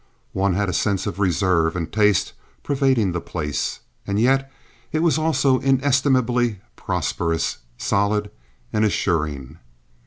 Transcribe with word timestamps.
One 0.33 0.55
had 0.55 0.67
a 0.67 0.73
sense 0.73 1.05
of 1.05 1.19
reserve 1.19 1.75
and 1.75 1.93
taste 1.93 2.33
pervading 2.63 3.11
the 3.11 3.21
place, 3.21 3.81
and 4.07 4.19
yet 4.19 4.51
it 4.91 5.03
was 5.03 5.19
also 5.19 5.59
inestimably 5.59 6.59
prosperous, 6.75 7.59
solid 7.77 8.31
and 8.73 8.83
assuring. 8.83 9.59